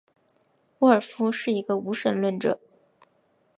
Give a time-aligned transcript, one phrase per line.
[0.79, 2.59] 沃尔夫是一个无神论者。